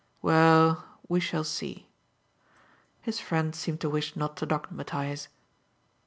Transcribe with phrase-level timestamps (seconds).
[0.23, 1.87] "Well, we shall see."
[3.03, 5.27] His friend seemed to wish not to dogmatise.